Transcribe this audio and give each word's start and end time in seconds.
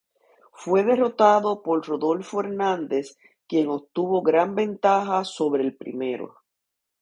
Fue 0.53 0.83
derrotado 0.83 1.61
por 1.61 1.87
Rodolfo 1.87 2.39
Hernández, 2.39 3.19
quien 3.47 3.69
obtuvo 3.69 4.23
gran 4.23 4.55
ventaja 4.55 5.23
sobre 5.23 5.61
el 5.63 5.77
primero. 5.77 6.39